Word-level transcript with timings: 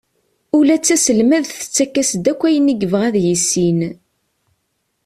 Ula 0.57 0.75
d 0.77 0.83
taselmadt 0.87 1.49
tettak-as-d 1.59 2.25
akk 2.31 2.41
ayen 2.47 2.71
i 2.73 2.75
yebɣa 2.75 3.03
ad 3.07 3.17
yissin. 3.25 3.79